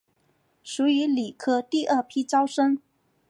[0.63, 2.79] 属于理科第二批招生。